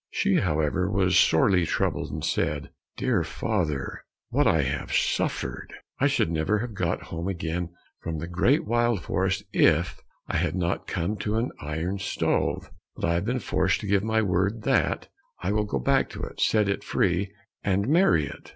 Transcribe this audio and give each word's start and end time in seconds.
She, 0.09 0.37
however, 0.37 0.89
was 0.89 1.15
sorely 1.15 1.63
troubled, 1.63 2.09
and 2.09 2.25
said, 2.25 2.71
"Dear 2.97 3.23
father, 3.23 4.03
what 4.29 4.47
I 4.47 4.63
have 4.63 4.91
suffered! 4.91 5.71
I 5.99 6.07
should 6.07 6.31
never 6.31 6.57
have 6.57 6.73
got 6.73 7.03
home 7.03 7.27
again 7.27 7.69
from 7.99 8.17
the 8.17 8.25
great 8.27 8.65
wild 8.65 9.03
forest, 9.03 9.43
if 9.53 10.01
I 10.27 10.37
had 10.37 10.55
not 10.55 10.87
come 10.87 11.17
to 11.17 11.35
an 11.37 11.51
iron 11.61 11.99
stove, 11.99 12.71
but 12.95 13.05
I 13.05 13.13
have 13.13 13.25
been 13.25 13.37
forced 13.37 13.79
to 13.81 13.85
give 13.87 14.03
my 14.03 14.23
word 14.23 14.63
that 14.63 15.07
I 15.43 15.51
will 15.51 15.65
go 15.65 15.77
back 15.77 16.09
to 16.17 16.23
it, 16.23 16.41
set 16.41 16.67
it 16.67 16.83
free, 16.83 17.31
and 17.63 17.87
marry 17.87 18.25
it." 18.25 18.49